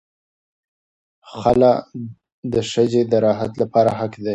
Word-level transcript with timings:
خلع 1.39 1.73
د 2.53 2.55
ښځې 2.71 3.01
د 3.11 3.13
راحت 3.25 3.51
لپاره 3.61 3.91
حق 3.99 4.13
دی. 4.23 4.29